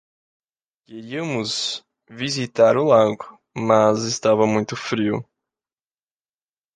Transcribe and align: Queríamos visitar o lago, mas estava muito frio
Queríamos 0.87 1.85
visitar 2.09 2.75
o 2.75 2.85
lago, 2.85 3.39
mas 3.55 3.99
estava 4.03 4.47
muito 4.47 4.75
frio 4.75 5.23